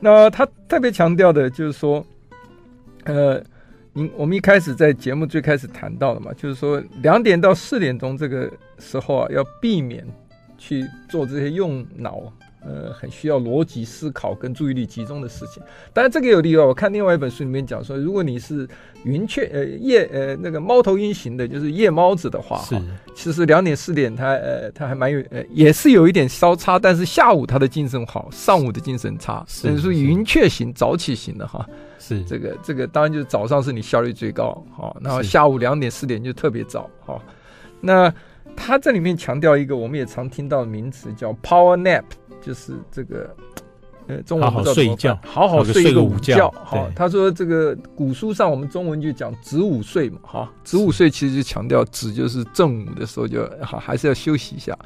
[0.00, 2.04] 那他特别强调的就是说，
[3.04, 3.40] 呃。
[4.16, 10.06] 我们一开始在节目最开始谈到的嘛，就是说两点到四点钟这个时候啊，要避免
[10.58, 12.22] 去做这些用脑，
[12.60, 15.62] 呃，很需要逻辑思考跟注意力集中的事情。
[15.92, 18.68] 当然这个有例外，我看另外一本书里面讲说，如果你是
[19.04, 22.76] 云雀呃夜呃那个猫头鹰型的，就是夜猫子的话，是
[23.14, 31.64] 其实两点四点它呃它还蛮有呃也是有一点稍差，但是下午它的精神好，上午的精神差，是属于云雀型早起型的哈。
[32.08, 37.22] 是这个这个当然就是早上是你效率最高好，然后下午两点四点就特别早好。
[37.80, 38.12] 那
[38.56, 42.02] 他这里面强调一个我们也常听到的名词叫 power nap，
[42.40, 43.28] 就是这个
[44.08, 46.50] 呃，中文不知道好好睡一觉，好好睡一个午觉。
[46.64, 54.76] 好，好，他说这个古书上我们中文就讲子午睡嘛，哈，子午睡其实就强调子就是正午的时候就好，还是要休息一下。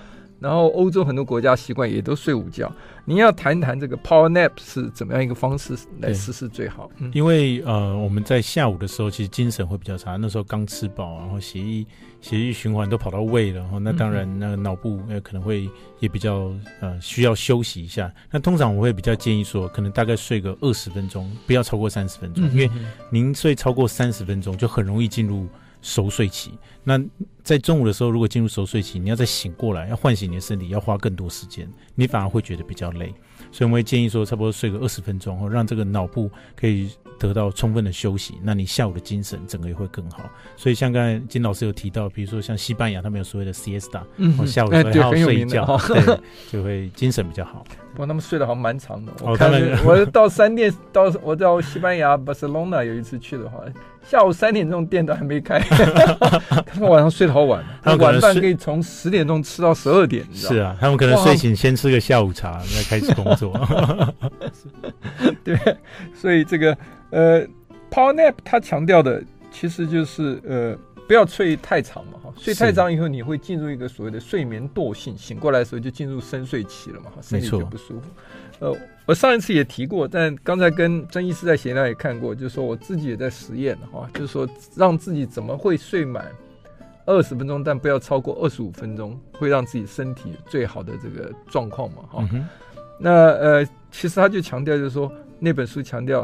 [0.43, 2.71] 然后欧洲很多国家习惯也都睡午觉。
[3.05, 6.91] 您要谈谈这个 power nap 是怎么样一个方式来实施最好？
[6.99, 11.87] 嗯、因为呃，我们在下午的时候其实精神会比较差，那时候刚吃饱，然后血液
[12.21, 18.13] 血液循环都跑到胃了，然后那当然那个脑部呃可能会也比较呃需要休息一下。
[18.31, 22.71] 那通常我会比较建议说，可能大概睡个二十分钟，不要超过三十分钟，嗯、因为
[23.11, 25.49] 您睡超过三十分钟就很容易进入。
[25.83, 26.53] 熟睡期，
[26.85, 26.99] 那
[27.43, 33.13] 在中午的时候，如果进入熟睡期，你要再醒过来，要唤醒你的身体，要花更多时间，你反而会觉得比较累。
[33.51, 40.31] 所以我们会建议说，差不多睡个二十分钟后，让这个脑部可以得到充分的休息，那你下午的精神整个也会更好。
[40.57, 46.19] 所以像刚才金老师有提到，比如说像西班牙，他们有所谓的 siesta，嗯，下午会好好睡一觉，对，
[46.51, 47.65] 就会精神比较好。
[47.93, 49.53] 不过他们睡得好像蛮长的，我看
[49.85, 53.61] 我到三点到我到西班牙巴塞隆纳有一次去的话。
[54.05, 55.61] 下午三点钟店都还没开，
[56.67, 63.53] 他们晚上睡得好晚，他们晚饭可以从十点钟吃到十二点，是啊，他们可能睡醒先吃个下午茶，再开始工作。
[65.45, 65.57] 对，
[66.13, 66.77] 所以这个
[67.11, 67.43] 呃
[67.93, 70.77] ，Power Nap 他强调的其实就是呃，
[71.07, 78.09] 不要睡太长嘛，哈，睡太长以后你会进入一个所谓的睡眠惰性，醒过来的时候就进入深睡期了嘛，哈身体就不舒服。
[78.61, 86.31] 呃，我上一次也提过，但刚才跟曾医师在闲聊也看过，就是说我自己也在实验哈，就是说让自己怎么会睡满
[87.05, 92.29] 二十分钟，但不要超过二十五分钟，会让自己身体最好的这个状况嘛哈。
[92.33, 92.49] 嗯、
[93.01, 96.21] 那呃，其实他就强调就是说那本书强调，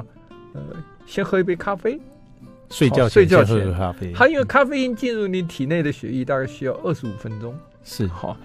[0.55, 0.63] 呃，
[1.05, 2.01] 先喝一杯咖啡，
[2.71, 8.07] 睡觉睡觉前喝咖啡，它因为咖啡因进入你体内的血液大概需要二十五分钟，是。
[8.07, 8.37] 好。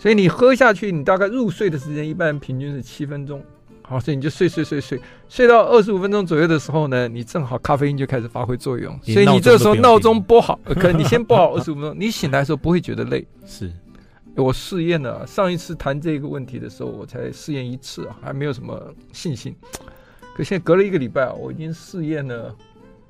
[0.00, 3.42] 所以你喝下去，你大概入睡的时间一般平均是七分钟，
[3.82, 13.26] 好，所以你就睡睡睡睡，睡到二十五分钟左右的时候呢，你正好咖啡因就开始发挥作用，所以你这个时候闹钟拨好， 可能你先拨好二十五分钟，你醒来的时候不会觉得累。
[13.44, 13.72] 是，
[14.36, 18.80] 我试验了，上一次谈这个问题的时候，我才试验一次啊，还没有什么
[19.12, 19.52] 信心。
[20.36, 22.54] 可现在隔了一个礼拜啊，我已经试验了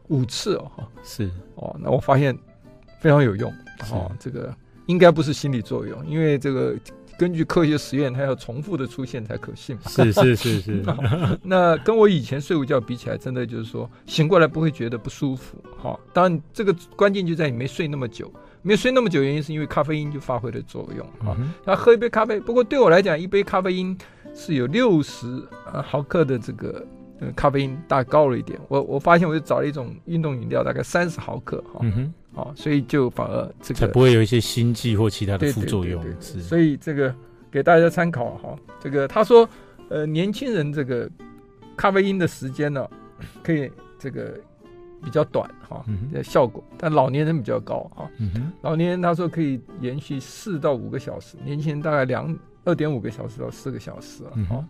[0.08, 0.70] 五次哦，
[1.02, 2.36] 是哦，那我发现
[3.00, 3.52] 非常有用
[3.92, 4.54] 哦，这个。
[4.86, 6.74] 应该不是心理作用，因为这个
[7.18, 9.78] 根据科学实验，它要重复的出现才可信。
[9.86, 10.82] 是是是是。
[11.44, 15.62] 那跟我以前睡午觉比起来，真的就是说醒过来不会觉得不舒服。
[15.76, 21.06] 好，当然这个关键就在你没睡那么久，没睡那么久原因是因为咖啡因就发挥了作用。
[21.28, 23.94] 啊，那喝一杯咖啡，不过对我来讲，一杯咖啡因
[24.34, 25.26] 是有六十
[25.84, 26.82] 毫克的这个
[27.34, 28.58] 咖啡因，大概高了一点。
[28.68, 31.62] 我我发现我就找了一种运动饮料，大概三十毫克。
[31.72, 31.84] 哈。
[32.34, 36.00] 哦，所以就反而这个才不会有一些心悸或其他的副作用。
[36.20, 37.12] 是，所以这个
[37.50, 38.56] 给大家参考哈。
[38.78, 39.48] 这个他说，
[39.88, 41.10] 呃，年轻人这个
[41.76, 42.88] 咖啡因的时间呢，
[43.42, 44.38] 可以这个
[45.02, 45.84] 比较短哈，
[46.22, 48.08] 效果，但老年人比较高哈。
[48.62, 54.64] 老年人他说可以延续四到五个小时，年轻人大概两二点五个小时到四个小时啊。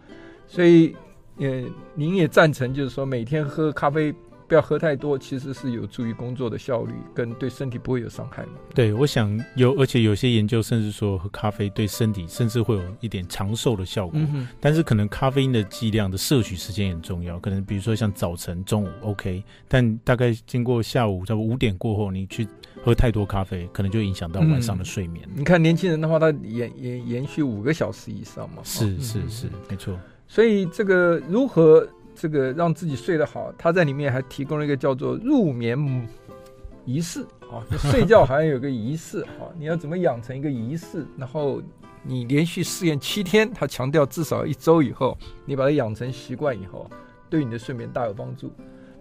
[0.47, 0.97] 所以，
[1.39, 4.15] 呃，您也赞成，就是说每天喝咖啡。
[4.47, 8.53] 不要喝太多，其实是有助于工作的效率，跟对身体不会有伤害嘛。
[8.75, 14.19] 对，我想有，而且有些研究甚至说喝咖啡对身体甚至会有一点长寿的效果。
[14.59, 22.49] 但是可能咖啡因的剂量的摄取时间也很重要，可能比如说像早晨、中午 OK，但大概经过下午差不多五点过后，你去
[22.83, 25.29] 喝太多咖啡，可能就影响到晚上的睡眠。
[25.29, 28.63] 嗯、你看年轻人的话，他延延延续五个小时以上嘛。
[28.65, 29.95] 是是是，嗯、没错。
[30.29, 31.89] 所以这个如何？
[32.21, 35.79] 这个让自己睡得好，他在里面还提供了一个叫做入眠
[36.85, 41.07] 仪式啊，就睡觉好像有个仪式啊，你要怎么养成一个仪式？
[41.17, 41.63] 然后
[42.03, 46.91] 你连续试验七天，他强调至少一周以后，你把它养成习惯以后，
[47.31, 48.51] 对你的睡眠大有帮助。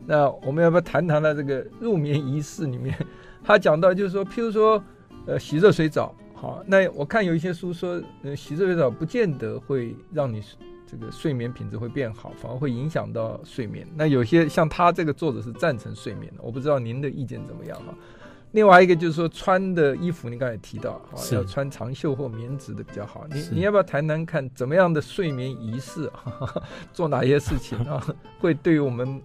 [0.06, 1.34] 那我们要不要谈谈呢？
[1.34, 2.96] 这个入眠仪式里面，
[3.44, 4.80] 他讲到就是说，譬如说，
[5.26, 10.44] 呃，洗热水澡，好，那我看有一些书说，呃，洗热水澡不见得会让你。
[10.90, 13.86] 这个睡眠品质会变好，反而会影响到睡眠。
[13.96, 17.94] 那有些像他这个作者是赞成睡眠的，我不知道您的意见怎么样哈。
[18.54, 23.28] 另外一个就是说穿的衣服，你刚才提到啊，要穿长袖或棉质的比较好。
[23.30, 26.10] 你是你要不要谈谈看怎么样的睡眠仪式，
[26.94, 28.02] 做哪些事情啊，
[28.40, 29.22] 会对于我们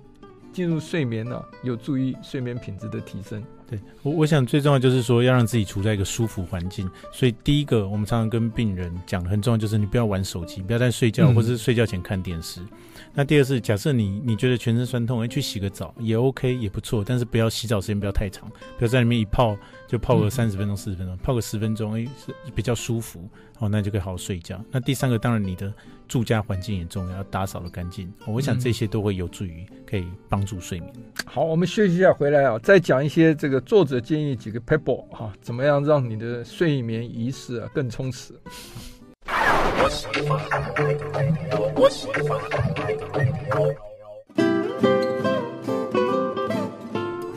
[0.52, 3.42] 进入睡眠呢，有助于睡眠品质的提升？
[3.72, 6.88] 对我，我想最重要就是说要让自己处在一个舒服环境。
[7.10, 12.60] 所以第一个，我们常常跟病人讲很重要，就是你不要玩手机，不要在睡觉或者是睡觉前看电视。
[12.60, 12.68] 嗯、
[13.14, 17.02] 那第二是，假设你你觉得全身酸痛，哎，去洗个澡也 OK，也不错。
[17.06, 19.56] 但是不要洗澡时间不要太长，不要在里面一泡
[19.88, 23.26] 就泡个三十分钟、四十分钟，泡个十分钟，哎，是比较舒服。
[23.62, 24.60] 哦，那就可以好好睡觉。
[24.72, 25.72] 那第三个，当然你的
[26.08, 28.12] 住家环境也重要，要打扫的干净。
[28.26, 30.92] 我想这些都会有助于可以帮助睡眠。
[31.24, 38.34] 好，我们休息一下，回来啊，再讲一些这个作者建议几个 pebble 哈，怎么样让你的睡眠仪式啊更充实。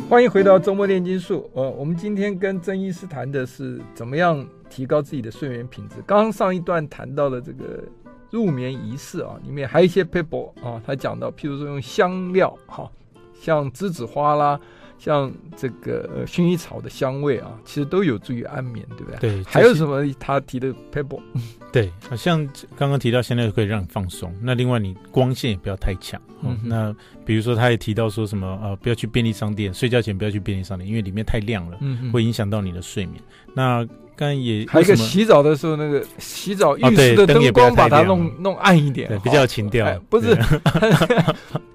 [0.10, 1.50] 欢迎回到周末炼金术。
[1.54, 5.96] 呃，我们今天跟曾医师谈的是怎么样提高自己的睡眠品质。
[6.06, 7.82] 刚刚上一段谈到了这个
[8.30, 12.92] 入眠仪式啊，里面还有一些 paper 啊，他讲到，譬如说用香料哈，
[13.40, 14.60] 像栀子花啦。
[14.98, 19.20] 像这个薰衣草的香味啊，其实都有助于安眠，对不对？
[19.20, 19.44] 对。
[19.44, 21.20] 还有什么他提的 paper？？
[21.70, 24.34] 对，好像刚刚提到，香料可以让你放松。
[24.42, 26.20] 那另外，你光线也不要太强。
[26.44, 26.58] 嗯。
[26.64, 33.22] 那比如说，他也提到说什么呃，不要去便利商店，睡觉前不要去便利商店，因为里面太亮了，嗯，会影响到你的睡眠。
[33.54, 33.86] 那
[34.16, 40.00] 刚也还有一个洗澡的时候，那个洗澡浴室的灯光把它弄弄暗一点，比较情调。
[40.10, 40.38] 不是。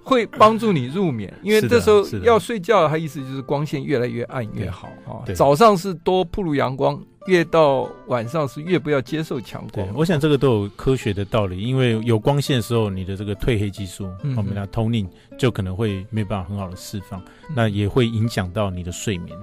[0.02, 5.22] 会帮助你入眠，因为这时候要睡觉，它意思就是光线越来越暗越好啊。
[5.36, 9.86] 早上是多曝露阳光，越到晚上是越不要接受强光。
[9.94, 17.22] 我想这个都有科学的道理，因为有光线的时候，你的这个褪黑激素，我们讲通宁就可能会没办法很好的释放，
[17.54, 19.38] 那也会影响到你的睡眠。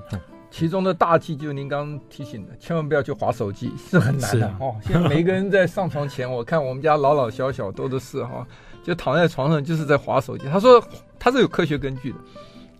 [0.49, 4.75] 其中的大忌就是您刚刚提醒的，千万不要去划手机，是很难的哦。
[4.81, 8.47] 现在每一个人在上床前，我看我们家老老小小都的是哈。
[8.83, 10.47] 就躺在床上，就是在划手机。
[10.49, 10.81] 他说
[11.19, 12.17] 他是有科学根据的，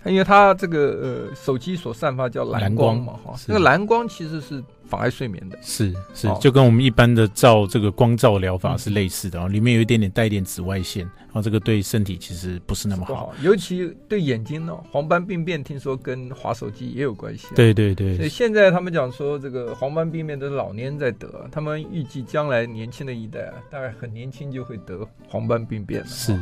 [0.08, 4.64] 因为它这个呃手机所散发叫蓝光嘛哈，那个蓝光其实是。
[4.90, 14.74] 妨碍睡眠的是是，就跟我们一般的照这个光照疗法是类似的啊，里面有一点点带一点紫外线，然后这个对身体其实不是那么好，尤其对眼睛呢。
[14.90, 18.16] 黄斑病变听说跟滑手机也有关系，对对对。
[18.16, 26.08] 所以现在他们讲说这个黄斑病变都是老年人在得，他们预计将来年轻的一代啊，大概很年轻就会得黄斑病变了。
[26.08, 26.40] 是。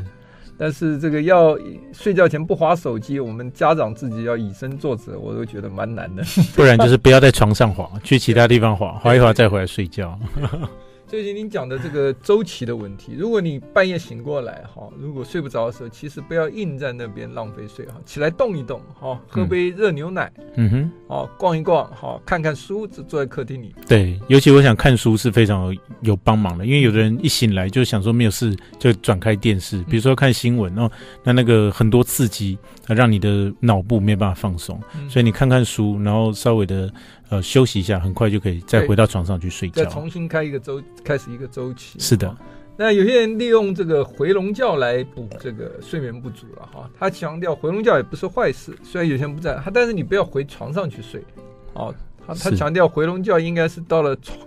[0.58, 1.58] 但是这个要
[1.91, 6.23] 睡觉前不划手机，我们家长自己要以身作则，我都觉得蛮难的。
[6.55, 10.17] 不然就是不要在床上划，去其他地方划，划一划再回来睡觉。
[11.08, 23.76] 最近您讲的这个周期的问题，如果你半夜醒过来哈，如果睡不着的时候，其实不要硬在那边浪费睡哈，起来动一动哈，喝杯热牛奶，嗯哼，哦，逛一逛，好，看看书，坐在客厅里。
[23.88, 30.89] 对，尤其我想看书是非常有有帮忙的，因为有的人一醒来就想说没有事，就转开电视，比如说看新闻哦，
[31.24, 36.91] 那那个很多刺激，让你的脑部没有办法放松，所以你看看书，然后稍微的。
[37.30, 41.98] 呃，休息一下，很快就可以再回到床上去睡觉，再重新开一个周，开始一个周期。
[42.00, 42.36] 是的，
[42.78, 46.90] 那有些人利用这个回笼觉来补这个睡眠不足了哈。
[47.00, 51.20] 他强调回笼觉也不是坏事，虽然有些人不在，他但是你不要回床上去睡，
[51.74, 51.92] 哦，
[52.28, 54.38] 他他强调回笼觉应该是到了床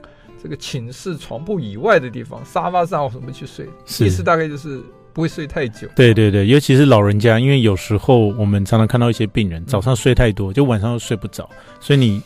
[0.41, 3.67] 这个寝室床铺以外的地方，沙发上或什么去睡，
[3.99, 4.81] 意思大概就是
[5.12, 5.88] 不会睡太久。
[5.97, 12.23] 对对对，尤其是老人家，因为有时候我们常常看到一些病人早上睡太多，就晚上又睡不着，所以你。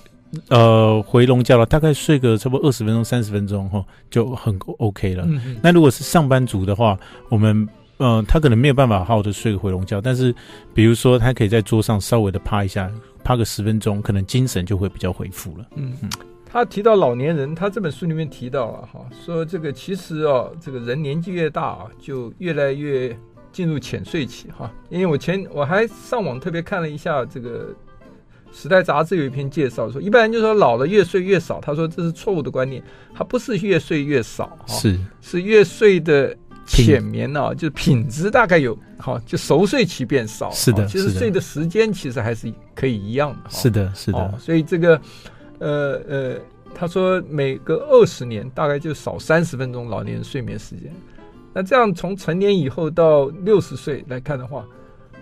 [0.49, 5.25] 呃，回笼觉了，大概睡个差不多二十分钟、三十分钟哈，就很 OK 了。
[5.27, 7.68] 嗯、那如果是上班族的话，我们
[7.99, 10.35] 呃，他可能没有办法好好的睡个回笼觉，但是
[10.73, 12.90] 比如说他可以在桌上稍微的趴一下，
[13.23, 15.66] 趴个十分钟，可能精神就会比较恢复了。
[15.77, 16.09] 嗯嗯，
[16.47, 23.14] 他提到老年人，他这本书里面提到了哈，说这个其实哦，这个人年纪越大啊，就越来越
[23.53, 24.73] 进入浅睡期哈。
[24.88, 27.68] 因为我前我还上网特别看了一下这个。
[28.53, 31.59] 时代杂志有一篇介绍说，一般人就说老了越睡越少。
[31.61, 32.83] 他说这是错误的观念，
[33.15, 36.37] 他不是越睡越少，是是越睡的
[36.67, 40.51] 浅眠啊，就是品质大概有好，就熟睡期变少。
[40.51, 43.51] 是的，其实睡的时间其实还是可以一样的。
[43.51, 44.35] 是的，是的。
[44.38, 45.01] 所以这个，
[45.59, 46.37] 呃呃，
[46.75, 50.93] 他说每隔二十年大概就少三十分钟老年人睡眠时间。
[51.55, 54.65] 那这样从成年以后到六十岁来看的话。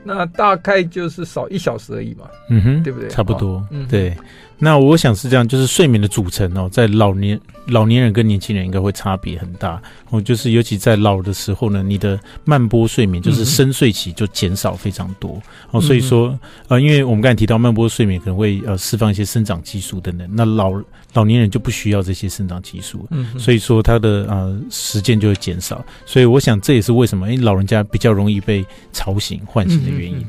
[0.03, 3.09] 那大概就是少一小时而已嘛，嗯哼，对不对？
[3.09, 4.17] 差不多，嗯，对。
[4.63, 20.73] 那我想是这样，就是睡眠的组成哦，在老年老年人跟年轻人应该会差别很大哦，就是尤其在老的时候呢，你的慢波睡眠就是深睡期就减少非常多、嗯、哦，所以说呃，因为我们刚才提到慢波睡眠可能会呃释放一些生长激素等等，那老
[21.15, 28.63] 老年人就不需要这些生长激素，嗯，所以说他的呃时间就会减少，所以我想这也是为什么因为老人家比较容易被
[28.93, 30.27] 吵醒唤醒的原因。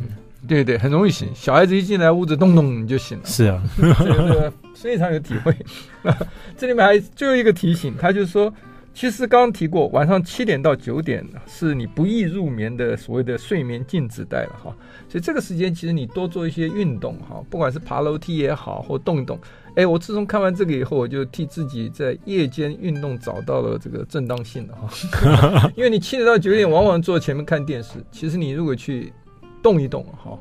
[0.52, 1.30] 对对，很容易醒。
[1.34, 3.24] 小孩子一进来，屋子咚咚你就醒了。
[3.24, 5.56] 是啊， 这个非常有体会。
[6.58, 8.54] 这里面还最后一个提醒，他就是说，
[8.94, 14.76] 其实刚刚提过，晚上七点到九点是你不易入眠的所谓的睡眠静止带了哈。
[15.08, 19.40] 所以这个时间其实你多做一些运动哈，不管是爬楼梯也好，或动一动。
[19.78, 25.72] 哎，我自从看完这个以后，我就替自己在夜间运动找到了这个正当性了哈。
[25.78, 29.14] 因为你七点到九点往往坐前面看电视，其实你如果去
[29.62, 30.38] 动一动哈。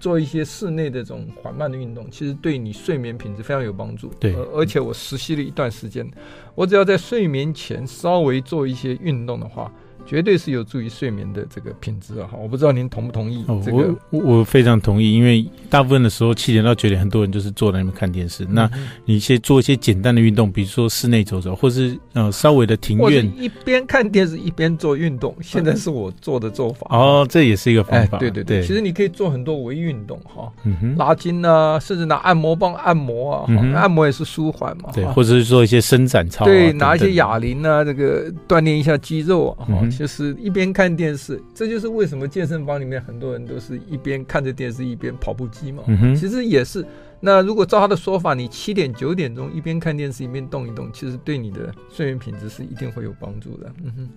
[0.00, 4.08] 做一些室内的这种缓慢的运动，其实对你睡眠品质非常有帮助。
[4.18, 6.10] 对，而且我实习了一段时间，
[6.56, 9.72] 我只要在睡眠前稍微做一些运动的话。
[10.04, 12.28] 绝对是有助于睡眠的这个品质啊！
[12.30, 13.76] 哈，我不知道您同不同意这个？
[13.76, 18.44] 我我我非常同意，因为大部分的时候七点到九点，很多人就是坐在那边看电视。
[18.44, 18.70] 嗯、那
[19.04, 25.34] 你先做一些简单的运动，比如说室内走走，或是呃稍微的庭院，一边看电视一边做运动。
[25.40, 28.18] 现在是我做的做法哦，这也是一个方法。
[28.18, 34.90] 哎、对对对，对，其实你可以做很多微运动哈，嗯哼，拉筋啊，甚至拿按摩棒按摩啊，嗯、按摩也是舒缓嘛。
[34.92, 40.72] 对，或者是做一些伸展操、啊，对，拿一些哑铃啊，这个锻炼一下肌肉啊，嗯、就是一边。
[40.72, 45.82] 看电视，这就是为什么健身房里面很多人都是一边看着电视一边跑步机嘛。
[46.16, 46.82] 其实也是。
[47.20, 53.70] 那如果照他的说法，你七点九点钟一边看电视一边动一动，其实对你的睡眠品质是一定会有帮助的。
[53.82, 54.10] 嗯哼。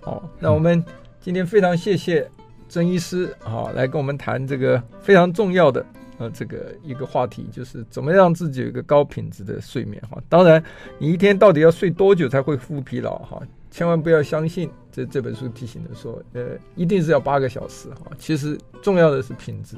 [0.00, 0.82] 好，那我们
[1.20, 2.26] 今天非常谢谢
[2.66, 5.84] 曾医师啊，来跟我们谈这个非常重要的
[6.16, 10.16] 呃这个一个话题，就是怎么让自己有一个高品质的睡眠哈。
[10.28, 10.62] 当然，
[10.98, 13.42] 你一天到底要睡多久才会不疲劳哈？
[13.76, 19.76] 千万不要相信这这本书提醒的说，呃，一定是要八个小时哈、其实重要的是品质，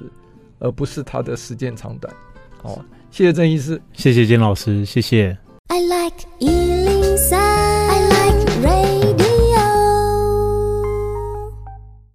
[0.59, 2.15] 而不是它的时间长短。
[2.63, 5.35] 好、谢谢郑医师，谢谢金老师，谢谢。
[5.69, 9.26] I like 103, I like radio.